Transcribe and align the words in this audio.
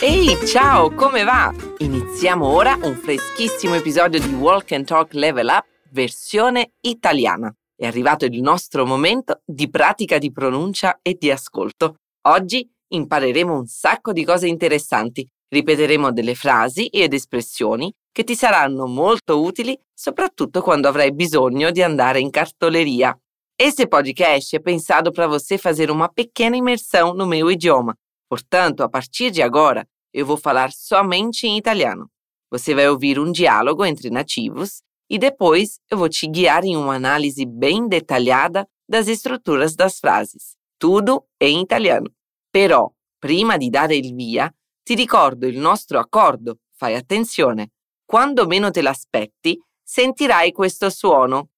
Ehi, 0.00 0.36
ciao, 0.48 0.92
come 0.92 1.22
va? 1.22 1.54
Iniziamo 1.78 2.44
ora 2.44 2.76
un 2.82 2.96
freschissimo 2.96 3.76
episodio 3.76 4.18
di 4.18 4.34
Walk 4.34 4.72
and 4.72 4.86
Talk 4.86 5.12
Level 5.12 5.46
Up 5.46 5.64
versione 5.92 6.72
italiana. 6.80 7.54
È 7.76 7.86
arrivato 7.86 8.24
il 8.24 8.40
nostro 8.40 8.84
momento 8.84 9.42
di 9.44 9.70
pratica 9.70 10.18
di 10.18 10.32
pronuncia 10.32 10.98
e 11.02 11.16
di 11.16 11.30
ascolto. 11.30 11.98
Oggi 12.22 12.68
impareremo 12.88 13.56
un 13.56 13.66
sacco 13.66 14.12
di 14.12 14.24
cose 14.24 14.48
interessanti, 14.48 15.24
ripeteremo 15.50 16.10
delle 16.10 16.34
frasi 16.34 16.86
ed 16.86 17.14
espressioni 17.14 17.94
che 18.10 18.24
ti 18.24 18.34
saranno 18.34 18.86
molto 18.86 19.40
utili 19.40 19.78
soprattutto 19.94 20.60
quando 20.62 20.88
avrai 20.88 21.14
bisogno 21.14 21.70
de 21.70 21.84
andare 21.84 22.18
in 22.18 22.30
cartoleria. 22.30 23.16
Esse 23.62 23.86
podcast 23.86 24.56
é 24.56 24.58
pensado 24.58 25.12
para 25.12 25.26
você 25.26 25.58
fazer 25.58 25.90
uma 25.90 26.08
pequena 26.08 26.56
imersão 26.56 27.12
no 27.12 27.26
meu 27.26 27.50
idioma. 27.50 27.94
Portanto, 28.26 28.82
a 28.82 28.88
partir 28.88 29.30
de 29.30 29.42
agora, 29.42 29.86
eu 30.14 30.24
vou 30.24 30.38
falar 30.38 30.72
somente 30.72 31.46
em 31.46 31.58
italiano. 31.58 32.08
Você 32.50 32.74
vai 32.74 32.88
ouvir 32.88 33.18
um 33.18 33.30
diálogo 33.30 33.84
entre 33.84 34.08
nativos 34.08 34.80
e 35.10 35.18
depois 35.18 35.78
eu 35.90 35.98
vou 35.98 36.08
te 36.08 36.26
guiar 36.26 36.64
em 36.64 36.74
uma 36.74 36.94
análise 36.94 37.44
bem 37.44 37.86
detalhada 37.86 38.66
das 38.88 39.08
estruturas 39.08 39.76
das 39.76 39.98
frases. 39.98 40.56
Tudo 40.78 41.26
em 41.38 41.60
italiano. 41.60 42.10
Però, 42.50 42.90
prima 43.18 43.58
di 43.58 43.68
dare 43.68 43.94
il 43.94 44.14
via, 44.14 44.50
ti 44.82 44.94
ricordo 44.94 45.46
il 45.46 45.58
nostro 45.58 45.98
accordo. 45.98 46.60
Fai 46.78 46.94
attenzione. 46.94 47.72
Quando 48.06 48.46
meno 48.46 48.70
te 48.70 48.80
l'aspetti, 48.80 49.62
sentirai 49.82 50.50
questo 50.50 50.88
suono. 50.88 51.50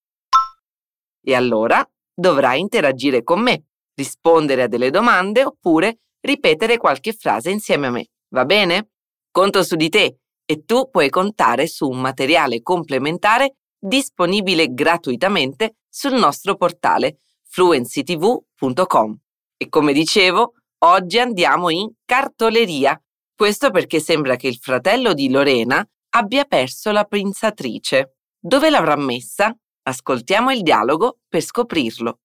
E 1.24 1.36
allora 1.36 1.88
dovrai 2.14 2.60
interagire 2.60 3.22
con 3.22 3.40
me, 3.40 3.64
rispondere 3.94 4.62
a 4.62 4.68
delle 4.68 4.90
domande 4.90 5.44
oppure 5.44 5.98
ripetere 6.20 6.76
qualche 6.76 7.12
frase 7.12 7.50
insieme 7.50 7.86
a 7.88 7.90
me. 7.90 8.06
Va 8.28 8.44
bene? 8.44 8.90
Conto 9.30 9.62
su 9.62 9.76
di 9.76 9.88
te 9.88 10.18
e 10.44 10.64
tu 10.64 10.90
puoi 10.90 11.08
contare 11.08 11.66
su 11.66 11.88
un 11.88 12.00
materiale 12.00 12.62
complementare 12.62 13.56
disponibile 13.78 14.72
gratuitamente 14.72 15.76
sul 15.88 16.14
nostro 16.14 16.56
portale 16.56 17.18
fluencytv.com. 17.48 19.18
E 19.56 19.68
come 19.68 19.92
dicevo, 19.92 20.54
oggi 20.84 21.18
andiamo 21.18 21.70
in 21.70 21.90
cartoleria. 22.04 23.00
Questo 23.34 23.70
perché 23.70 24.00
sembra 24.00 24.36
che 24.36 24.48
il 24.48 24.56
fratello 24.56 25.14
di 25.14 25.28
Lorena 25.30 25.84
abbia 26.10 26.44
perso 26.44 26.90
la 26.92 27.04
pinzatrice. 27.04 28.16
Dove 28.38 28.70
l'avrà 28.70 28.96
messa? 28.96 29.56
Ascoltiamo 29.84 30.52
il 30.52 30.62
dialogo 30.62 31.18
per 31.28 31.42
scoprirlo. 31.42 32.18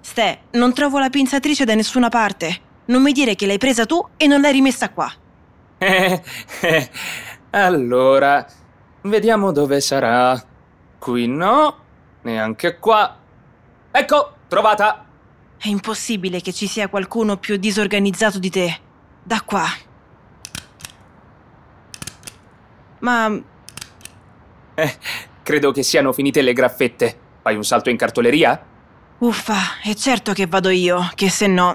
Ste, 0.00 0.40
non 0.52 0.74
trovo 0.74 0.98
la 0.98 1.08
pinzatrice 1.08 1.64
da 1.64 1.74
nessuna 1.74 2.10
parte. 2.10 2.64
Non 2.86 3.02
mi 3.02 3.12
dire 3.12 3.34
che 3.34 3.46
l'hai 3.46 3.56
presa 3.56 3.86
tu 3.86 4.06
e 4.18 4.26
non 4.26 4.42
l'hai 4.42 4.52
rimessa 4.52 4.90
qua. 4.90 5.10
Eh, 5.78 6.22
eh, 6.60 6.90
allora, 7.50 8.46
vediamo 9.02 9.50
dove 9.50 9.80
sarà. 9.80 10.38
Qui 10.98 11.26
no, 11.26 11.76
neanche 12.22 12.78
qua. 12.78 13.18
Ecco, 13.90 14.36
trovata! 14.48 15.06
È 15.56 15.68
impossibile 15.68 16.42
che 16.42 16.52
ci 16.52 16.66
sia 16.66 16.88
qualcuno 16.88 17.38
più 17.38 17.56
disorganizzato 17.56 18.38
di 18.38 18.50
te. 18.50 18.78
Da 19.22 19.40
qua. 19.40 19.64
Ma 22.98 23.42
Eh, 24.78 24.94
credo 25.46 25.70
che 25.70 25.84
siano 25.84 26.12
finite 26.12 26.42
le 26.42 26.52
graffette. 26.52 27.16
Fai 27.40 27.54
un 27.54 27.62
salto 27.62 27.88
in 27.88 27.96
cartoleria? 27.96 28.60
uffa, 29.18 29.80
è 29.80 29.94
certo 29.94 30.32
che 30.32 30.48
vado 30.48 30.70
io, 30.70 31.08
che 31.14 31.30
se 31.30 31.46
no. 31.46 31.72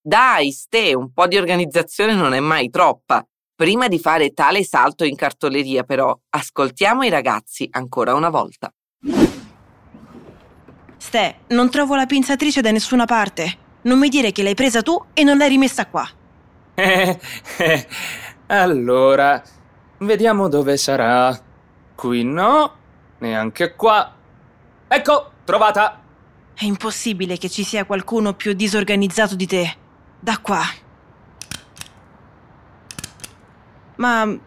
Dai, 0.00 0.50
Ste, 0.50 0.92
un 0.92 1.12
po' 1.12 1.28
di 1.28 1.36
organizzazione 1.36 2.14
non 2.14 2.34
è 2.34 2.40
mai 2.40 2.68
troppa. 2.68 3.24
Prima 3.54 3.86
di 3.86 4.00
fare 4.00 4.30
tale 4.30 4.64
salto 4.64 5.04
in 5.04 5.14
cartoleria, 5.14 5.84
però, 5.84 6.18
ascoltiamo 6.30 7.04
i 7.04 7.10
ragazzi 7.10 7.68
ancora 7.70 8.14
una 8.14 8.28
volta. 8.28 8.72
Ste, 10.96 11.36
non 11.50 11.70
trovo 11.70 11.94
la 11.94 12.06
pinzatrice 12.06 12.60
da 12.60 12.72
nessuna 12.72 13.04
parte. 13.04 13.62
Non 13.82 14.00
mi 14.00 14.08
dire 14.08 14.32
che 14.32 14.42
l'hai 14.42 14.54
presa 14.54 14.82
tu 14.82 15.00
e 15.14 15.22
non 15.22 15.38
l'hai 15.38 15.48
rimessa 15.48 15.86
qua. 15.86 16.06
Eh, 16.74 17.20
eh, 17.58 17.86
allora, 18.46 19.40
vediamo 19.98 20.48
dove 20.48 20.76
sarà. 20.76 21.38
Qui 21.94 22.24
no, 22.24 22.72
neanche 23.18 23.74
qua. 23.74 24.12
Ecco, 24.88 25.30
trovata! 25.44 26.00
È 26.54 26.64
impossibile 26.64 27.36
che 27.36 27.48
ci 27.48 27.64
sia 27.64 27.84
qualcuno 27.84 28.34
più 28.34 28.52
disorganizzato 28.52 29.34
di 29.34 29.46
te. 29.46 29.76
Da 30.20 30.38
qua. 30.38 30.60
Ma 33.96 34.38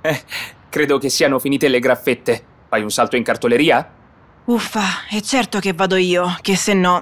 Eh, 0.00 0.22
credo 0.68 0.98
che 0.98 1.08
siano 1.08 1.38
finite 1.38 1.68
le 1.68 1.78
graffette. 1.78 2.44
Fai 2.68 2.82
un 2.82 2.90
salto 2.90 3.16
in 3.16 3.22
cartoleria? 3.22 3.92
uffa, 4.46 5.06
è 5.08 5.20
certo 5.22 5.58
che 5.58 5.72
vado 5.72 5.96
io, 5.96 6.36
che 6.42 6.54
se 6.56 6.74
no. 6.74 7.00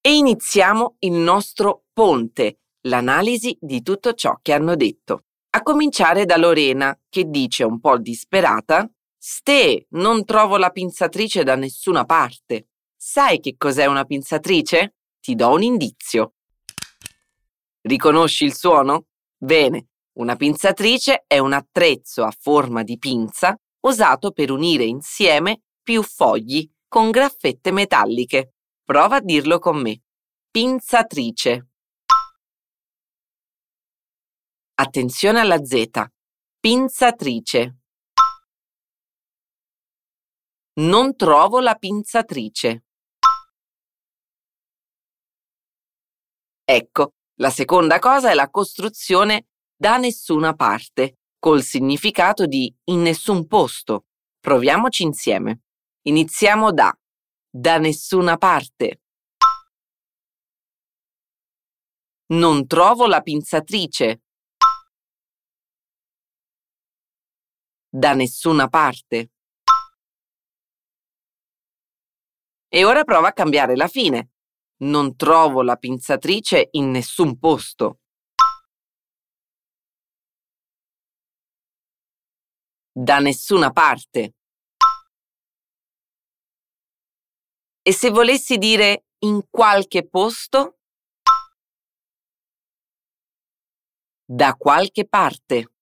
E 0.00 0.16
iniziamo 0.16 0.96
il 1.00 1.12
nostro 1.12 1.82
ponte, 1.92 2.58
l'analisi 2.82 3.56
di 3.60 3.82
tutto 3.82 4.14
ciò 4.14 4.38
che 4.42 4.52
hanno 4.52 4.76
detto. 4.76 5.24
A 5.50 5.62
cominciare 5.62 6.24
da 6.24 6.36
Lorena, 6.36 6.98
che 7.08 7.24
dice 7.24 7.64
un 7.64 7.80
po' 7.80 7.98
disperata: 7.98 8.88
Ste, 9.16 9.86
non 9.90 10.24
trovo 10.24 10.56
la 10.56 10.70
pinzatrice 10.70 11.42
da 11.42 11.56
nessuna 11.56 12.04
parte. 12.04 12.68
Sai 12.96 13.40
che 13.40 13.56
cos'è 13.56 13.86
una 13.86 14.04
pinzatrice? 14.04 14.96
Ti 15.20 15.34
do 15.34 15.50
un 15.50 15.62
indizio. 15.62 16.34
Riconosci 17.80 18.44
il 18.44 18.54
suono? 18.54 19.06
Bene, 19.36 19.88
una 20.18 20.36
pinzatrice 20.36 21.24
è 21.26 21.38
un 21.38 21.52
attrezzo 21.52 22.24
a 22.24 22.34
forma 22.36 22.82
di 22.82 22.98
pinza 22.98 23.56
usato 23.80 24.32
per 24.32 24.50
unire 24.50 24.84
insieme 24.84 25.62
più 25.82 26.02
fogli 26.02 26.68
con 26.88 27.10
graffette 27.10 27.70
metalliche. 27.70 28.54
Prova 28.84 29.16
a 29.16 29.20
dirlo 29.20 29.58
con 29.58 29.80
me. 29.80 30.02
Pinzatrice. 30.50 31.67
Attenzione 34.80 35.40
alla 35.40 35.64
Z. 35.64 35.90
Pinzatrice. 36.60 37.78
Non 40.74 41.16
trovo 41.16 41.58
la 41.58 41.74
pinzatrice. 41.74 42.84
Ecco, 46.62 47.14
la 47.40 47.50
seconda 47.50 47.98
cosa 47.98 48.30
è 48.30 48.34
la 48.34 48.48
costruzione 48.50 49.48
da 49.76 49.96
nessuna 49.96 50.54
parte, 50.54 51.22
col 51.40 51.64
significato 51.64 52.46
di 52.46 52.72
in 52.84 53.00
nessun 53.02 53.48
posto. 53.48 54.06
Proviamoci 54.38 55.02
insieme. 55.02 55.62
Iniziamo 56.02 56.72
da 56.72 56.96
da 57.50 57.78
nessuna 57.78 58.36
parte. 58.36 59.02
Non 62.26 62.68
trovo 62.68 63.08
la 63.08 63.22
pinzatrice. 63.22 64.22
Da 67.90 68.12
nessuna 68.12 68.68
parte. 68.68 69.30
E 72.68 72.84
ora 72.84 73.02
prova 73.04 73.28
a 73.28 73.32
cambiare 73.32 73.76
la 73.76 73.88
fine. 73.88 74.32
Non 74.80 75.16
trovo 75.16 75.62
la 75.62 75.76
pinzatrice 75.76 76.68
in 76.72 76.90
nessun 76.90 77.38
posto. 77.38 78.00
Da 82.92 83.20
nessuna 83.20 83.70
parte. 83.70 84.34
E 87.80 87.92
se 87.92 88.10
volessi 88.10 88.58
dire 88.58 89.06
in 89.20 89.40
qualche 89.48 90.06
posto? 90.06 90.80
Da 94.26 94.54
qualche 94.56 95.08
parte. 95.08 95.77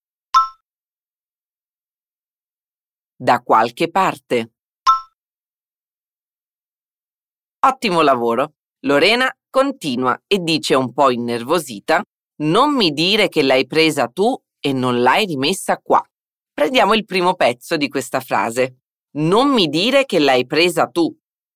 Da 3.19 3.41
qualche 3.41 3.91
parte. 3.91 4.53
Ottimo 7.67 8.03
lavoro. 8.03 8.57
Lorena 8.81 9.35
continua 9.49 10.23
e 10.27 10.41
dice 10.41 10.75
un 10.75 10.93
po' 10.93 11.11
innervosita: 11.11 12.03
Non 12.43 12.75
mi 12.75 12.91
dire 12.91 13.29
che 13.29 13.43
l'hai 13.43 13.67
presa 13.67 14.09
tu 14.09 14.39
e 14.61 14.75
non 14.75 15.01
l'hai 15.01 15.25
rimessa 15.25 15.79
qua. 15.79 16.05
Prendiamo 16.53 16.93
il 16.93 17.07
primo 17.07 17.35
pezzo 17.37 17.79
di 17.79 17.89
questa 17.89 18.21
frase. 18.21 18.81
Non 19.13 19.49
mi 19.49 19.69
dire 19.69 20.05
che 20.05 20.19
l'hai 20.19 20.45
presa 20.45 20.87
tu. 20.87 21.11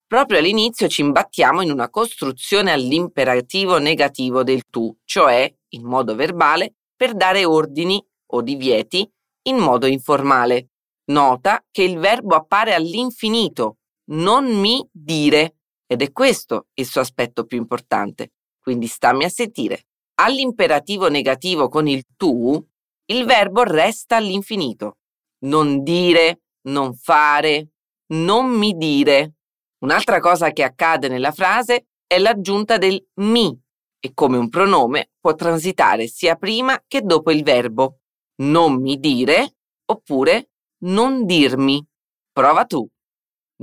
Proprio 0.06 0.38
all'inizio 0.38 0.88
ci 0.88 1.02
imbattiamo 1.02 1.60
in 1.60 1.70
una 1.70 1.90
costruzione 1.90 2.72
all'imperativo 2.72 3.76
negativo 3.76 4.42
del 4.42 4.62
tu, 4.70 4.96
cioè 5.04 5.54
in 5.74 5.84
modo 5.84 6.14
verbale, 6.14 6.76
per 6.96 7.14
dare 7.14 7.44
ordini 7.44 8.02
o 8.32 8.40
divieti 8.40 9.06
in 9.42 9.58
modo 9.58 9.86
informale. 9.86 10.70
Nota 11.10 11.64
che 11.70 11.82
il 11.82 11.98
verbo 11.98 12.36
appare 12.36 12.72
all'infinito, 12.72 13.78
non 14.10 14.46
mi 14.46 14.86
dire, 14.92 15.56
ed 15.86 16.02
è 16.02 16.12
questo 16.12 16.68
il 16.74 16.86
suo 16.86 17.00
aspetto 17.00 17.44
più 17.44 17.58
importante. 17.58 18.32
Quindi 18.60 18.86
stammi 18.86 19.24
a 19.24 19.28
sentire. 19.28 19.86
All'imperativo 20.20 21.08
negativo 21.08 21.68
con 21.68 21.88
il 21.88 22.04
tu, 22.16 22.64
il 23.06 23.24
verbo 23.24 23.64
resta 23.64 24.16
all'infinito. 24.16 24.98
Non 25.44 25.82
dire, 25.82 26.42
non 26.68 26.94
fare, 26.94 27.70
non 28.12 28.50
mi 28.50 28.74
dire. 28.74 29.34
Un'altra 29.78 30.20
cosa 30.20 30.52
che 30.52 30.62
accade 30.62 31.08
nella 31.08 31.32
frase 31.32 31.88
è 32.06 32.18
l'aggiunta 32.18 32.76
del 32.76 33.04
mi 33.14 33.58
e 33.98 34.12
come 34.14 34.36
un 34.36 34.48
pronome 34.48 35.10
può 35.18 35.34
transitare 35.34 36.06
sia 36.06 36.36
prima 36.36 36.80
che 36.86 37.00
dopo 37.00 37.30
il 37.30 37.42
verbo. 37.42 38.00
Non 38.42 38.80
mi 38.80 38.98
dire 38.98 39.56
oppure 39.86 40.49
non 40.82 41.24
dirmi. 41.26 41.86
Prova 42.32 42.64
tu. 42.64 42.88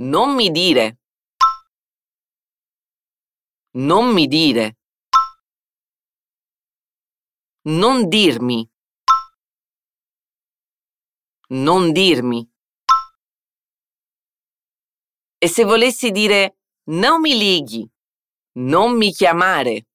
Non 0.00 0.34
mi 0.34 0.50
dire. 0.50 0.98
Non 3.72 4.12
mi 4.12 4.26
dire. 4.26 4.78
Non 7.68 8.08
dirmi. 8.08 8.68
Non 11.50 11.92
dirmi. 11.92 12.50
E 15.40 15.48
se 15.48 15.64
volessi 15.64 16.10
dire 16.10 16.58
non 16.90 17.20
mi 17.20 17.36
lighi, 17.36 17.88
non 18.58 18.96
mi 18.96 19.12
chiamare, 19.12 19.86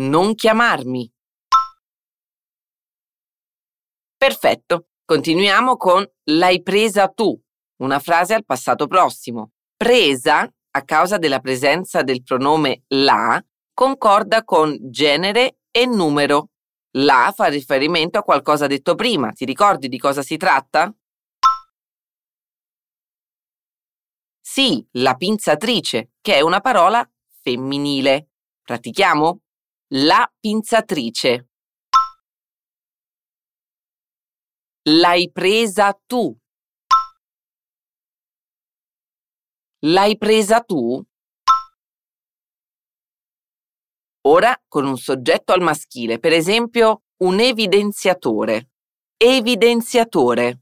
non 0.00 0.34
chiamarmi. 0.34 1.15
Perfetto, 4.26 4.88
continuiamo 5.04 5.76
con 5.76 6.04
l'hai 6.30 6.60
presa 6.60 7.06
tu, 7.06 7.40
una 7.76 8.00
frase 8.00 8.34
al 8.34 8.44
passato 8.44 8.88
prossimo. 8.88 9.52
Presa, 9.76 10.52
a 10.72 10.82
causa 10.82 11.16
della 11.16 11.38
presenza 11.38 12.02
del 12.02 12.24
pronome 12.24 12.82
la, 12.88 13.40
concorda 13.72 14.42
con 14.42 14.76
genere 14.90 15.58
e 15.70 15.86
numero. 15.86 16.48
La 16.96 17.32
fa 17.36 17.46
riferimento 17.46 18.18
a 18.18 18.24
qualcosa 18.24 18.66
detto 18.66 18.96
prima. 18.96 19.30
Ti 19.30 19.44
ricordi 19.44 19.88
di 19.88 19.96
cosa 19.96 20.22
si 20.22 20.36
tratta? 20.36 20.92
Sì, 24.40 24.84
la 24.94 25.14
pinzatrice, 25.14 26.14
che 26.20 26.34
è 26.34 26.40
una 26.40 26.58
parola 26.58 27.08
femminile. 27.42 28.30
Pratichiamo? 28.60 29.40
La 29.90 30.28
pinzatrice. 30.40 31.46
L'hai 34.88 35.32
presa 35.32 35.92
tu. 36.06 36.32
L'hai 39.80 40.16
presa 40.16 40.60
tu? 40.60 41.04
Ora 44.28 44.56
con 44.68 44.86
un 44.86 44.96
soggetto 44.96 45.52
al 45.52 45.60
maschile, 45.60 46.20
per 46.20 46.32
esempio 46.32 47.02
un 47.24 47.40
evidenziatore. 47.40 48.70
Evidenziatore. 49.16 50.60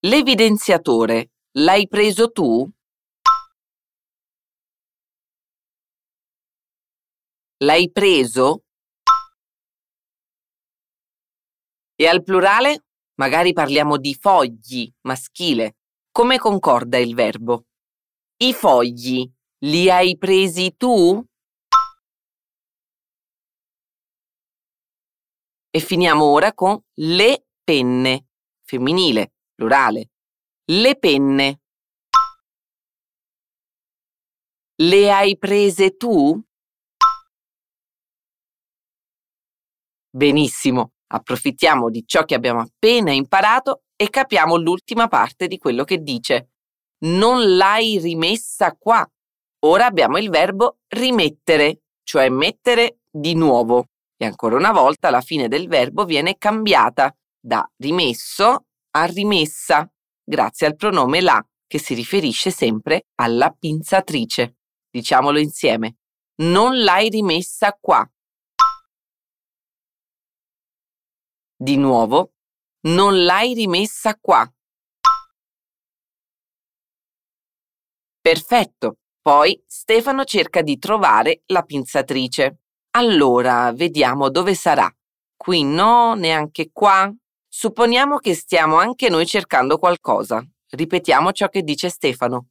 L'evidenziatore 0.00 1.30
l'hai 1.52 1.88
preso 1.88 2.30
tu? 2.30 2.70
L'hai 7.64 7.90
preso? 7.90 8.63
E 11.96 12.08
al 12.08 12.24
plurale? 12.24 12.86
Magari 13.16 13.52
parliamo 13.52 13.96
di 13.98 14.14
fogli, 14.14 14.92
maschile. 15.02 15.76
Come 16.10 16.38
concorda 16.38 16.98
il 16.98 17.14
verbo? 17.14 17.66
I 18.38 18.52
fogli 18.52 19.30
li 19.58 19.88
hai 19.88 20.18
presi 20.18 20.74
tu? 20.76 21.24
E 25.70 25.80
finiamo 25.80 26.24
ora 26.24 26.52
con 26.52 26.80
le 26.94 27.46
penne, 27.62 28.26
femminile 28.62 29.32
plurale. 29.54 30.10
Le 30.64 30.96
penne. 30.98 31.60
Le 34.76 35.12
hai 35.12 35.38
prese 35.38 35.96
tu? 35.96 36.42
Benissimo, 40.10 40.93
approfittiamo 41.14 41.90
di 41.90 42.04
ciò 42.06 42.24
che 42.24 42.34
abbiamo 42.34 42.60
appena 42.60 43.12
imparato 43.12 43.82
e 43.96 44.10
capiamo 44.10 44.56
l'ultima 44.56 45.08
parte 45.08 45.46
di 45.46 45.58
quello 45.58 45.84
che 45.84 45.98
dice. 45.98 46.50
Non 47.04 47.56
l'hai 47.56 47.98
rimessa 47.98 48.76
qua. 48.76 49.06
Ora 49.66 49.86
abbiamo 49.86 50.18
il 50.18 50.28
verbo 50.28 50.78
rimettere, 50.88 51.82
cioè 52.02 52.28
mettere 52.28 52.98
di 53.10 53.34
nuovo. 53.34 53.86
E 54.16 54.26
ancora 54.26 54.56
una 54.56 54.72
volta 54.72 55.10
la 55.10 55.20
fine 55.20 55.48
del 55.48 55.68
verbo 55.68 56.04
viene 56.04 56.36
cambiata 56.36 57.14
da 57.40 57.68
rimesso 57.78 58.66
a 58.90 59.04
rimessa, 59.04 59.90
grazie 60.22 60.66
al 60.66 60.76
pronome 60.76 61.20
la, 61.20 61.44
che 61.66 61.78
si 61.78 61.94
riferisce 61.94 62.50
sempre 62.50 63.06
alla 63.16 63.50
pinzatrice. 63.50 64.56
Diciamolo 64.90 65.38
insieme. 65.38 65.96
Non 66.42 66.82
l'hai 66.82 67.08
rimessa 67.08 67.76
qua. 67.80 68.08
Di 71.64 71.78
nuovo, 71.78 72.32
non 72.88 73.24
l'hai 73.24 73.54
rimessa 73.54 74.18
qua. 74.20 74.46
Perfetto. 78.20 78.98
Poi 79.22 79.64
Stefano 79.66 80.24
cerca 80.24 80.60
di 80.60 80.76
trovare 80.76 81.40
la 81.46 81.62
pinzatrice. 81.62 82.58
Allora, 82.96 83.72
vediamo 83.72 84.28
dove 84.28 84.54
sarà. 84.54 84.94
Qui 85.34 85.64
no, 85.64 86.12
neanche 86.12 86.68
qua. 86.70 87.10
Supponiamo 87.48 88.18
che 88.18 88.34
stiamo 88.34 88.76
anche 88.76 89.08
noi 89.08 89.24
cercando 89.24 89.78
qualcosa. 89.78 90.46
Ripetiamo 90.68 91.32
ciò 91.32 91.48
che 91.48 91.62
dice 91.62 91.88
Stefano. 91.88 92.48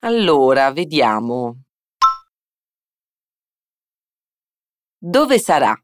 Allora, 0.00 0.72
vediamo. 0.72 1.60
Dove 4.98 5.38
sarà? 5.38 5.80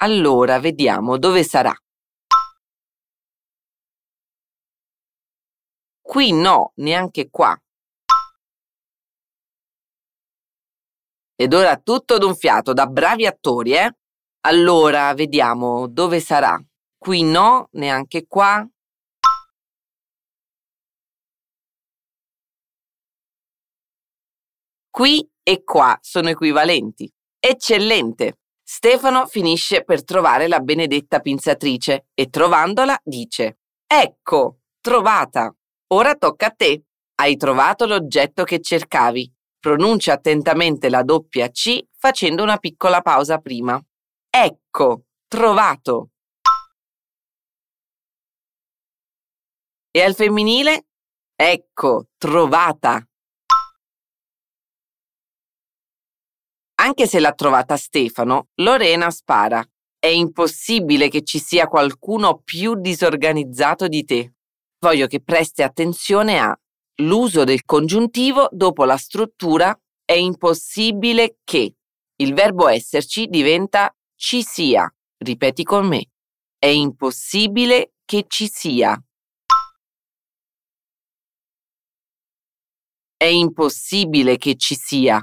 Allora, 0.00 0.60
vediamo 0.60 1.18
dove 1.18 1.42
sarà. 1.42 1.74
Qui 6.00 6.32
no, 6.32 6.72
neanche 6.76 7.28
qua. 7.30 7.60
Ed 11.34 11.52
ora 11.52 11.76
tutto 11.76 12.18
d'un 12.18 12.34
fiato, 12.36 12.72
da 12.72 12.86
bravi 12.86 13.26
attori, 13.26 13.72
eh? 13.72 13.92
Allora, 14.46 15.12
vediamo 15.14 15.88
dove 15.88 16.20
sarà. 16.20 16.56
Qui 16.96 17.22
no, 17.22 17.68
neanche 17.72 18.26
qua. 18.26 18.68
Qui 24.90 25.28
e 25.42 25.64
qua 25.64 25.98
sono 26.00 26.28
equivalenti. 26.28 27.12
Eccellente! 27.40 28.38
Stefano 28.70 29.26
finisce 29.26 29.82
per 29.82 30.04
trovare 30.04 30.46
la 30.46 30.60
benedetta 30.60 31.20
pinzatrice 31.20 32.08
e 32.12 32.28
trovandola 32.28 33.00
dice 33.02 33.60
Ecco, 33.86 34.58
trovata! 34.82 35.50
Ora 35.94 36.14
tocca 36.16 36.48
a 36.48 36.50
te. 36.50 36.82
Hai 37.14 37.38
trovato 37.38 37.86
l'oggetto 37.86 38.44
che 38.44 38.60
cercavi. 38.60 39.32
Pronuncia 39.58 40.12
attentamente 40.12 40.90
la 40.90 41.02
doppia 41.02 41.48
C 41.48 41.82
facendo 41.96 42.42
una 42.42 42.58
piccola 42.58 43.00
pausa 43.00 43.38
prima. 43.38 43.82
Ecco, 44.28 45.04
trovato. 45.26 46.10
E 49.90 50.02
al 50.02 50.14
femminile? 50.14 50.88
Ecco, 51.34 52.08
trovata. 52.18 53.02
Anche 56.88 57.06
se 57.06 57.20
l'ha 57.20 57.34
trovata 57.34 57.76
Stefano, 57.76 58.48
Lorena 58.62 59.10
spara. 59.10 59.62
È 59.98 60.06
impossibile 60.06 61.10
che 61.10 61.22
ci 61.22 61.38
sia 61.38 61.66
qualcuno 61.66 62.40
più 62.42 62.80
disorganizzato 62.80 63.88
di 63.88 64.04
te. 64.04 64.32
Voglio 64.78 65.06
che 65.06 65.20
presti 65.20 65.62
attenzione 65.62 66.38
a 66.38 66.58
l'uso 67.02 67.44
del 67.44 67.66
congiuntivo 67.66 68.48
dopo 68.50 68.86
la 68.86 68.96
struttura 68.96 69.78
è 70.02 70.14
impossibile 70.14 71.36
che. 71.44 71.74
Il 72.16 72.32
verbo 72.32 72.68
esserci 72.68 73.26
diventa 73.26 73.94
ci 74.16 74.42
sia. 74.42 74.90
Ripeti 75.18 75.64
con 75.64 75.86
me. 75.88 76.06
È 76.58 76.68
impossibile 76.68 77.92
che 78.06 78.24
ci 78.26 78.48
sia. 78.48 78.98
È 83.14 83.26
impossibile 83.26 84.38
che 84.38 84.56
ci 84.56 84.74
sia. 84.74 85.22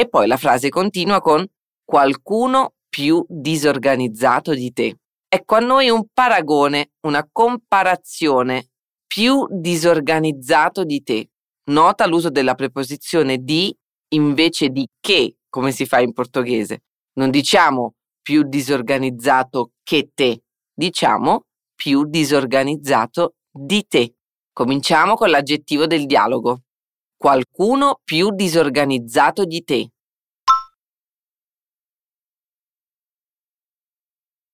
E 0.00 0.08
poi 0.08 0.28
la 0.28 0.36
frase 0.36 0.68
continua 0.68 1.20
con 1.20 1.44
qualcuno 1.84 2.74
più 2.88 3.24
disorganizzato 3.28 4.54
di 4.54 4.72
te. 4.72 4.96
Ecco 5.28 5.56
a 5.56 5.58
noi 5.58 5.90
un 5.90 6.06
paragone, 6.12 6.92
una 7.00 7.28
comparazione 7.30 8.68
più 9.08 9.44
disorganizzato 9.50 10.84
di 10.84 11.02
te. 11.02 11.30
Nota 11.70 12.06
l'uso 12.06 12.30
della 12.30 12.54
preposizione 12.54 13.38
di 13.38 13.76
invece 14.10 14.68
di 14.68 14.88
che, 15.00 15.38
come 15.48 15.72
si 15.72 15.84
fa 15.84 15.98
in 15.98 16.12
portoghese. 16.12 16.84
Non 17.14 17.30
diciamo 17.30 17.94
più 18.22 18.44
disorganizzato 18.44 19.72
che 19.82 20.10
te, 20.14 20.42
diciamo 20.72 21.46
più 21.74 22.04
disorganizzato 22.04 23.34
di 23.50 23.84
te. 23.88 24.14
Cominciamo 24.52 25.14
con 25.14 25.30
l'aggettivo 25.30 25.88
del 25.88 26.06
dialogo. 26.06 26.62
Qualcuno 27.20 28.00
più 28.04 28.30
disorganizzato 28.30 29.44
di 29.44 29.64
te. 29.64 29.90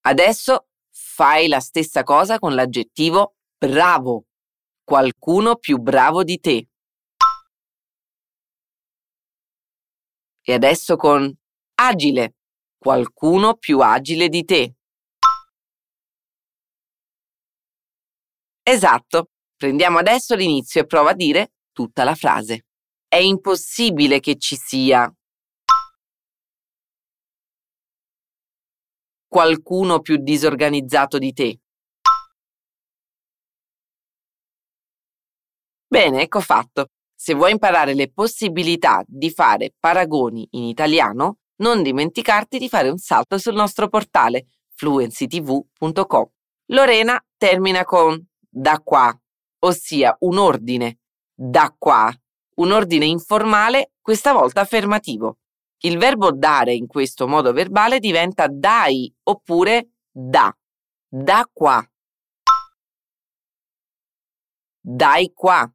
Adesso 0.07 0.69
fai 0.91 1.49
la 1.49 1.61
stessa 1.61 2.03
cosa 2.05 2.39
con 2.39 2.55
l'aggettivo 2.55 3.35
bravo. 3.59 4.25
Qualcuno 4.83 5.57
più 5.57 5.77
bravo 5.77 6.25
di 6.25 6.41
te. 6.41 6.69
E 10.41 10.53
adesso 10.55 10.97
con 10.97 11.31
agile. 11.75 12.37
Qualcuno 12.79 13.57
più 13.57 13.81
agile 13.81 14.31
di 14.31 14.43
te. 14.43 14.75
Esatto. 18.63 19.29
Prendiamo 19.55 19.99
adesso 19.99 20.35
l'inizio 20.35 20.81
e 20.81 20.87
prova 20.87 21.11
a 21.11 21.15
dire 21.15 21.54
tutta 21.75 22.05
la 22.05 22.15
frase. 22.15 22.65
È 23.07 23.19
impossibile 23.19 24.21
che 24.21 24.39
ci 24.39 24.57
sia 24.57 25.13
qualcuno 29.29 30.01
più 30.01 30.17
disorganizzato 30.17 31.19
di 31.19 31.33
te. 31.33 31.59
Bene, 35.87 36.23
ecco 36.23 36.41
fatto. 36.41 36.91
Se 37.15 37.35
vuoi 37.35 37.53
imparare 37.53 37.95
le 37.95 38.11
possibilità 38.11 39.03
di 39.07 39.31
fare 39.31 39.75
paragoni 39.79 40.47
in 40.53 40.65
italiano, 40.65 41.39
non 41.57 41.83
dimenticarti 41.83 42.59
di 42.59 42.69
fare 42.69 42.89
un 42.89 42.99
salto 42.99 43.39
sul 43.39 43.55
nostro 43.55 43.89
portale 43.89 44.47
fluencytv.com. 44.75 46.29
Lorena 46.67 47.25
termina 47.37 47.85
con 47.85 48.25
da 48.49 48.81
qua, 48.81 49.13
ossia 49.61 50.17
un 50.21 50.39
ordine 50.39 50.99
da 51.35 51.75
qua, 51.77 52.13
un 52.57 52.71
ordine 52.71 53.07
informale, 53.07 53.93
questa 54.01 54.33
volta 54.33 54.61
affermativo. 54.61 55.39
Il 55.79 55.99
verbo 55.99 56.31
dare 56.31 56.73
in 56.73 56.87
questo 56.87 57.27
modo 57.27 57.53
verbale 57.53 57.99
diventa 57.99 58.47
dai 58.49 59.13
oppure 59.25 59.91
da. 60.11 60.57
Da 61.09 61.49
qua. 61.53 61.85
Dai 64.81 65.33
qua. 65.35 65.71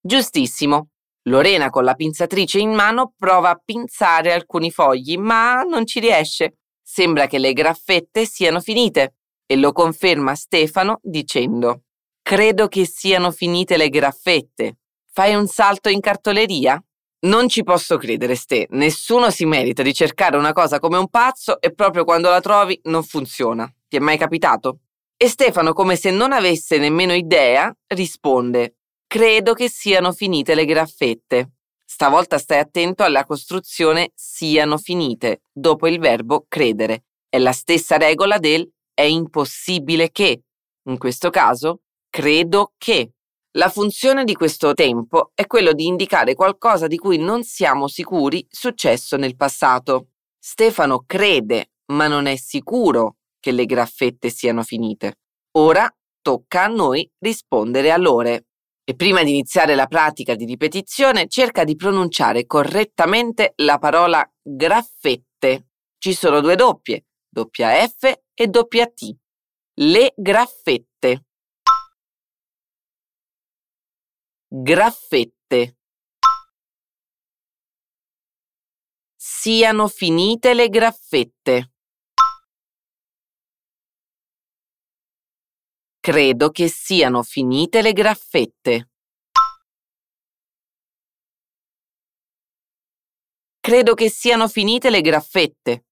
Giustissimo. 0.00 0.90
Lorena 1.28 1.68
con 1.68 1.84
la 1.84 1.94
pinzatrice 1.94 2.58
in 2.58 2.72
mano 2.72 3.12
prova 3.18 3.50
a 3.50 3.60
pinzare 3.62 4.32
alcuni 4.32 4.70
fogli, 4.70 5.18
ma 5.18 5.62
non 5.62 5.84
ci 5.84 6.00
riesce. 6.00 6.60
Sembra 6.80 7.26
che 7.26 7.38
le 7.38 7.52
graffette 7.52 8.24
siano 8.24 8.60
finite 8.60 9.16
e 9.44 9.56
lo 9.56 9.72
conferma 9.72 10.34
Stefano 10.34 11.00
dicendo 11.02 11.82
Credo 12.28 12.68
che 12.68 12.84
siano 12.84 13.30
finite 13.30 13.78
le 13.78 13.88
graffette. 13.88 14.80
Fai 15.10 15.34
un 15.34 15.46
salto 15.46 15.88
in 15.88 16.00
cartoleria? 16.00 16.78
Non 17.20 17.48
ci 17.48 17.62
posso 17.62 17.96
credere, 17.96 18.34
Ste. 18.34 18.66
Nessuno 18.72 19.30
si 19.30 19.46
merita 19.46 19.82
di 19.82 19.94
cercare 19.94 20.36
una 20.36 20.52
cosa 20.52 20.78
come 20.78 20.98
un 20.98 21.08
pazzo 21.08 21.58
e 21.58 21.72
proprio 21.72 22.04
quando 22.04 22.28
la 22.28 22.42
trovi 22.42 22.78
non 22.82 23.02
funziona. 23.02 23.66
Ti 23.88 23.96
è 23.96 24.00
mai 24.00 24.18
capitato? 24.18 24.80
E 25.16 25.26
Stefano, 25.26 25.72
come 25.72 25.96
se 25.96 26.10
non 26.10 26.32
avesse 26.32 26.76
nemmeno 26.76 27.14
idea, 27.14 27.74
risponde: 27.86 28.74
Credo 29.06 29.54
che 29.54 29.70
siano 29.70 30.12
finite 30.12 30.54
le 30.54 30.66
graffette. 30.66 31.52
Stavolta 31.82 32.36
stai 32.36 32.58
attento 32.58 33.04
alla 33.04 33.24
costruzione 33.24 34.10
siano 34.14 34.76
finite, 34.76 35.40
dopo 35.50 35.88
il 35.88 35.98
verbo 35.98 36.44
credere. 36.46 37.04
È 37.26 37.38
la 37.38 37.52
stessa 37.52 37.96
regola 37.96 38.36
del 38.36 38.70
è 38.92 39.00
impossibile 39.04 40.10
che. 40.10 40.42
In 40.88 40.98
questo 40.98 41.30
caso, 41.30 41.80
credo 42.08 42.72
che. 42.78 43.12
La 43.52 43.70
funzione 43.70 44.24
di 44.24 44.34
questo 44.34 44.74
tempo 44.74 45.32
è 45.34 45.46
quello 45.46 45.72
di 45.72 45.86
indicare 45.86 46.34
qualcosa 46.34 46.86
di 46.86 46.96
cui 46.96 47.18
non 47.18 47.42
siamo 47.42 47.88
sicuri 47.88 48.46
successo 48.48 49.16
nel 49.16 49.36
passato. 49.36 50.08
Stefano 50.38 51.04
crede, 51.06 51.72
ma 51.92 52.06
non 52.08 52.26
è 52.26 52.36
sicuro 52.36 53.16
che 53.40 53.52
le 53.52 53.64
graffette 53.64 54.30
siano 54.30 54.62
finite. 54.62 55.20
Ora 55.58 55.90
tocca 56.20 56.64
a 56.64 56.68
noi 56.68 57.10
rispondere 57.18 57.90
a 57.90 57.96
loro. 57.96 58.28
E 58.28 58.94
prima 58.96 59.22
di 59.22 59.30
iniziare 59.30 59.74
la 59.74 59.86
pratica 59.86 60.34
di 60.34 60.44
ripetizione, 60.44 61.26
cerca 61.28 61.64
di 61.64 61.76
pronunciare 61.76 62.46
correttamente 62.46 63.52
la 63.56 63.78
parola 63.78 64.26
graffette. 64.42 65.68
Ci 65.98 66.14
sono 66.14 66.40
due 66.40 66.54
doppie, 66.54 67.04
doppia 67.28 67.70
F 67.86 68.12
e 68.34 68.46
doppia 68.46 68.86
T. 68.86 69.14
Le 69.80 70.12
graffette. 70.16 71.27
Graffette. 74.48 75.76
Siano 79.14 79.88
finite 79.88 80.54
le 80.54 80.68
graffette. 80.68 81.72
Credo 86.00 86.50
che 86.50 86.68
siano 86.68 87.22
finite 87.22 87.82
le 87.82 87.92
graffette. 87.92 88.90
Credo 93.60 93.92
che 93.94 94.08
siano 94.08 94.48
finite 94.48 94.88
le 94.88 95.02
graffette. 95.02 95.84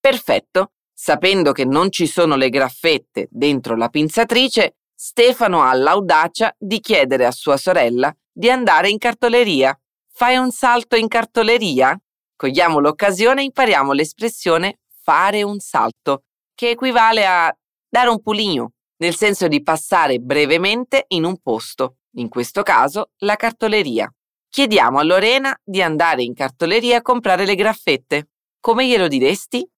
Perfetto. 0.00 0.72
Sapendo 1.04 1.50
che 1.50 1.64
non 1.64 1.90
ci 1.90 2.06
sono 2.06 2.36
le 2.36 2.48
graffette 2.48 3.26
dentro 3.28 3.74
la 3.74 3.88
pinzatrice, 3.88 4.76
Stefano 4.94 5.62
ha 5.62 5.74
l'audacia 5.74 6.54
di 6.56 6.78
chiedere 6.78 7.26
a 7.26 7.32
sua 7.32 7.56
sorella 7.56 8.14
di 8.30 8.48
andare 8.48 8.88
in 8.88 8.98
cartoleria. 8.98 9.76
Fai 10.12 10.36
un 10.36 10.52
salto 10.52 10.94
in 10.94 11.08
cartoleria? 11.08 12.00
Cogliamo 12.36 12.78
l'occasione 12.78 13.40
e 13.40 13.46
impariamo 13.46 13.90
l'espressione 13.90 14.78
fare 15.02 15.42
un 15.42 15.58
salto, 15.58 16.22
che 16.54 16.70
equivale 16.70 17.26
a 17.26 17.52
dare 17.88 18.08
un 18.08 18.22
pulino, 18.22 18.74
nel 18.98 19.16
senso 19.16 19.48
di 19.48 19.60
passare 19.60 20.20
brevemente 20.20 21.06
in 21.08 21.24
un 21.24 21.36
posto, 21.42 21.96
in 22.12 22.28
questo 22.28 22.62
caso 22.62 23.10
la 23.24 23.34
cartoleria. 23.34 24.08
Chiediamo 24.48 25.00
a 25.00 25.02
Lorena 25.02 25.52
di 25.64 25.82
andare 25.82 26.22
in 26.22 26.32
cartoleria 26.32 26.98
a 26.98 27.02
comprare 27.02 27.44
le 27.44 27.56
graffette. 27.56 28.28
Come 28.60 28.86
glielo 28.86 29.08
diresti? 29.08 29.68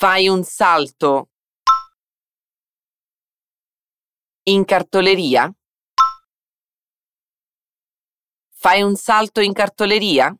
Fai 0.00 0.28
un 0.28 0.44
salto 0.44 1.30
in 4.44 4.64
cartoleria? 4.64 5.52
Fai 8.54 8.82
un 8.82 8.94
salto 8.94 9.40
in 9.40 9.52
cartoleria? 9.52 10.32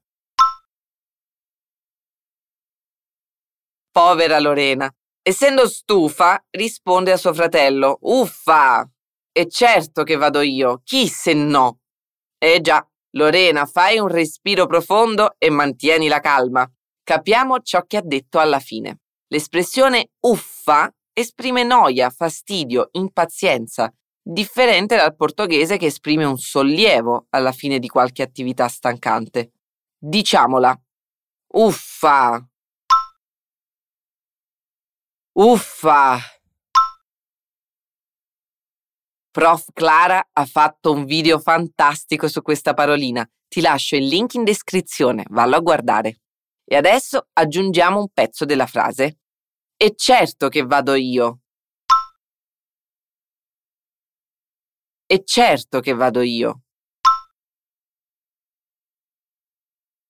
Povera 3.90 4.38
Lorena. 4.38 4.88
Essendo 5.22 5.66
stufa, 5.68 6.40
risponde 6.50 7.10
a 7.10 7.16
suo 7.16 7.34
fratello: 7.34 7.98
Uffa! 8.02 8.88
E 9.32 9.48
certo 9.48 10.04
che 10.04 10.14
vado 10.14 10.40
io, 10.40 10.82
chi 10.84 11.08
se 11.08 11.34
no? 11.34 11.80
Eh 12.38 12.60
già, 12.60 12.88
Lorena, 13.16 13.66
fai 13.66 13.98
un 13.98 14.06
respiro 14.06 14.66
profondo 14.66 15.34
e 15.36 15.50
mantieni 15.50 16.06
la 16.06 16.20
calma. 16.20 16.64
Capiamo 17.02 17.58
ciò 17.58 17.84
che 17.86 17.96
ha 17.96 18.02
detto 18.04 18.38
alla 18.38 18.60
fine. 18.60 19.00
L'espressione 19.28 20.10
uffa 20.20 20.92
esprime 21.12 21.62
noia, 21.62 22.08
fastidio, 22.08 22.88
impazienza, 22.92 23.92
differente 24.22 24.96
dal 24.96 25.14
portoghese 25.14 25.76
che 25.76 25.86
esprime 25.86 26.24
un 26.24 26.38
sollievo 26.38 27.26
alla 27.30 27.52
fine 27.52 27.78
di 27.78 27.88
qualche 27.88 28.22
attività 28.22 28.68
stancante. 28.68 29.52
Diciamola. 29.98 30.80
Uffa. 31.54 32.48
Uffa. 35.32 36.18
Prof 39.30 39.66
Clara 39.72 40.30
ha 40.32 40.46
fatto 40.46 40.92
un 40.92 41.04
video 41.04 41.38
fantastico 41.38 42.28
su 42.28 42.40
questa 42.42 42.74
parolina. 42.74 43.28
Ti 43.46 43.60
lascio 43.60 43.96
il 43.96 44.06
link 44.06 44.34
in 44.34 44.44
descrizione, 44.44 45.24
vallo 45.28 45.56
a 45.56 45.60
guardare. 45.60 46.20
E 46.70 46.76
adesso 46.76 47.28
aggiungiamo 47.32 47.98
un 47.98 48.08
pezzo 48.12 48.44
della 48.44 48.66
frase. 48.66 49.20
E 49.74 49.94
certo 49.96 50.48
che 50.48 50.62
vado 50.66 50.94
io. 50.94 51.40
E 55.06 55.24
certo 55.24 55.80
che 55.80 55.94
vado 55.94 56.20
io. 56.20 56.64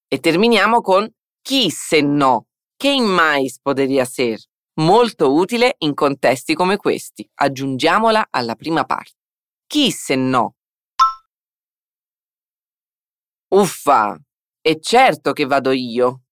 E 0.08 0.18
terminiamo 0.18 0.80
con 0.80 1.08
chi 1.40 1.70
se 1.70 2.00
no. 2.00 2.48
Quem 2.76 3.04
mais 3.04 3.60
poderia 3.60 4.04
ser? 4.04 4.38
Molto 4.80 5.34
utile 5.34 5.76
in 5.78 5.94
contesti 5.94 6.54
come 6.54 6.76
questi. 6.76 7.28
Aggiungiamola 7.34 8.28
alla 8.30 8.56
prima 8.56 8.84
parte. 8.84 9.16
Chi 9.66 9.92
se 9.92 10.16
no? 10.16 10.56
Uffa! 13.50 14.18
E 14.60 14.80
certo 14.80 15.32
che 15.32 15.44
vado 15.46 15.70
io. 15.70 16.22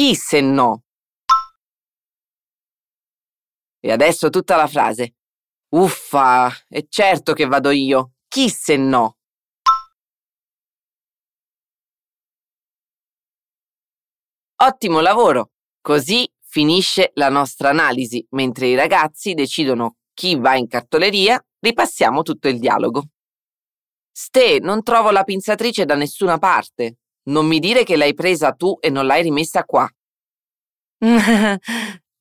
Chi 0.00 0.14
se 0.14 0.40
no? 0.40 0.84
E 3.80 3.92
adesso 3.92 4.30
tutta 4.30 4.56
la 4.56 4.66
frase. 4.66 5.16
Uffa! 5.74 6.50
E 6.70 6.86
certo 6.88 7.34
che 7.34 7.44
vado 7.44 7.68
io. 7.68 8.12
Chi 8.26 8.48
se 8.48 8.78
no? 8.78 9.18
Ottimo 14.62 15.00
lavoro! 15.00 15.50
Così 15.82 16.26
finisce 16.46 17.10
la 17.16 17.28
nostra 17.28 17.68
analisi. 17.68 18.26
Mentre 18.30 18.68
i 18.68 18.74
ragazzi 18.74 19.34
decidono 19.34 19.96
chi 20.14 20.34
va 20.34 20.56
in 20.56 20.66
cartoleria, 20.66 21.38
ripassiamo 21.58 22.22
tutto 22.22 22.48
il 22.48 22.58
dialogo. 22.58 23.04
Ste, 24.10 24.60
non 24.60 24.82
trovo 24.82 25.10
la 25.10 25.24
pinzatrice 25.24 25.84
da 25.84 25.94
nessuna 25.94 26.38
parte. 26.38 26.99
Non 27.24 27.46
mi 27.46 27.58
dire 27.58 27.84
che 27.84 27.96
l'hai 27.96 28.14
presa 28.14 28.52
tu 28.52 28.76
e 28.80 28.90
non 28.90 29.06
l'hai 29.06 29.22
rimessa 29.22 29.64
qua. 29.64 29.88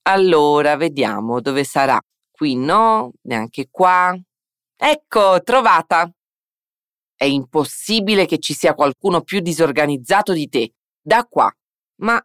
allora, 0.03 0.75
vediamo 0.75 1.41
dove 1.41 1.63
sarà. 1.63 1.99
Qui 2.31 2.55
no, 2.55 3.11
neanche 3.23 3.67
qua. 3.69 4.17
Ecco, 4.75 5.41
trovata. 5.41 6.11
È 7.15 7.25
impossibile 7.25 8.25
che 8.25 8.39
ci 8.39 8.53
sia 8.53 8.73
qualcuno 8.73 9.21
più 9.21 9.39
disorganizzato 9.39 10.33
di 10.33 10.47
te. 10.47 10.73
Da 11.01 11.25
qua. 11.25 11.51
Ma 12.01 12.21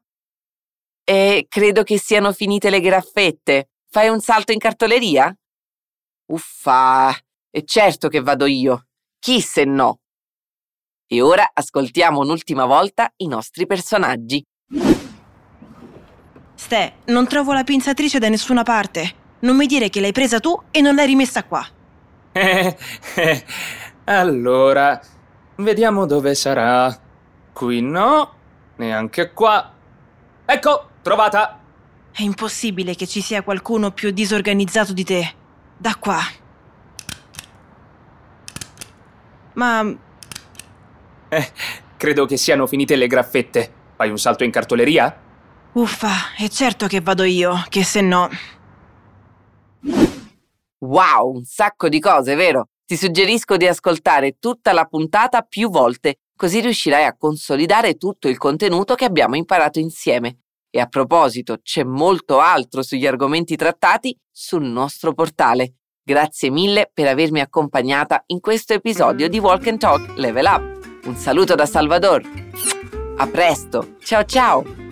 e 1.07 1.45
credo 1.49 1.83
che 1.83 1.99
siano 1.99 2.33
finite 2.33 2.71
le 2.71 2.81
graffette. 2.81 3.69
Fai 3.91 4.09
un 4.09 4.21
salto 4.21 4.53
in 4.53 4.59
cartoleria? 4.59 5.37
Uffa, 6.27 7.15
è 7.51 7.63
certo 7.65 8.09
che 8.09 8.21
vado 8.21 8.47
io. 8.47 8.87
Chi 9.19 9.41
se 9.43 9.65
no? 9.65 10.01
E 11.15 11.23
ora 11.23 11.49
ascoltiamo 11.55 12.19
un'ultima 12.19 12.65
volta 12.65 13.09
i 13.19 13.29
nostri 13.29 13.69
personaggi. 13.69 14.45
Ste, 16.57 16.93
non 17.05 17.29
trovo 17.29 17.53
la 17.53 17.63
pinzatrice 17.63 18.19
da 18.19 18.29
nessuna 18.29 18.65
parte. 18.65 19.15
Non 19.43 19.55
mi 19.55 19.67
dire 19.67 19.91
che 19.91 20.01
l'hai 20.01 20.11
presa 20.11 20.41
tu 20.41 20.61
e 20.73 20.81
non 20.81 20.97
l'hai 20.97 21.07
rimessa 21.07 21.45
qua. 21.45 21.65
Eh, 22.33 22.77
eh, 23.15 23.45
allora, 24.07 25.01
vediamo 25.59 26.05
dove 26.05 26.35
sarà. 26.35 26.93
Qui 27.53 27.81
no, 27.81 28.33
neanche 28.75 29.33
qua. 29.33 29.73
Ecco, 30.45 30.89
Trovata! 31.01 31.61
È 32.11 32.23
impossibile 32.23 32.97
che 32.97 33.07
ci 33.07 33.21
sia 33.21 33.45
qualcuno 33.45 33.93
più 33.93 34.11
disorganizzato 34.11 34.93
di 34.93 35.05
te. 35.05 35.33
Da 35.77 35.95
qua. 35.95 36.19
Ma... 39.53 40.04
Eh, 41.35 41.53
credo 41.97 42.27
che 42.27 42.37
siano 42.37 42.67
finite 42.69 42.95
le 42.95 43.09
graffette. 43.09 43.73
Fai 43.97 44.09
un 44.09 44.19
salto 44.19 44.45
in 44.45 44.53
cartoleria? 44.53 45.21
Uffa, 45.73 46.35
è 46.37 46.49
certo 46.49 46.87
che 46.87 47.01
vado 47.01 47.25
io, 47.25 47.65
che 47.69 47.83
se 47.83 48.01
no... 48.01 48.29
Wow, 50.79 51.35
un 51.35 51.45
sacco 51.45 51.89
di 51.89 51.99
cose, 51.99 52.37
vero? 52.37 52.69
Ti 52.85 52.97
suggerisco 52.97 53.57
di 53.57 53.67
ascoltare 53.67 54.37
tutta 54.39 54.73
la 54.73 54.85
puntata 54.85 55.43
più 55.43 55.71
volte, 55.71 56.19
così 56.37 56.61
riuscirai 56.61 57.05
a 57.05 57.17
consolidare 57.17 57.95
tutto 57.95 58.29
il 58.29 58.39
contenuto 58.39 58.95
che 58.95 59.07
abbiamo 59.07 59.35
imparato 59.35 59.81
insieme. 59.81 60.41
E 60.71 60.79
a 60.79 60.87
proposito, 60.87 61.59
c'è 61.63 61.83
molto 61.83 62.39
altro 62.39 62.83
sugli 62.83 63.07
argomenti 63.07 63.57
trattati 63.57 64.17
sul 64.31 64.65
nostro 64.65 65.15
portale. 65.15 65.75
Grazie 66.05 66.51
mille 66.51 66.91
per 66.93 67.09
avermi 67.09 67.41
accompagnata 67.41 68.23
in 68.27 68.41
questo 68.41 68.75
episodio 68.75 69.29
di 69.29 69.39
Walk 69.39 69.67
and 69.67 69.79
Talk 69.79 70.17
Level 70.17 70.45
Up. 70.45 70.74
Un 71.05 71.17
saluto 71.17 71.55
da 71.55 71.67
Salvador. 71.67 72.23
A 73.19 73.27
presto. 73.27 73.97
Ciao 74.01 74.25
ciao. 74.25 74.84